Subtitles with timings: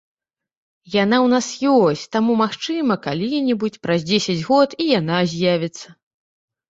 [1.03, 5.87] Яна ў нас ёсць, таму, магчыма, калі-небудзь, праз дзесяць год і яна з'явіцца.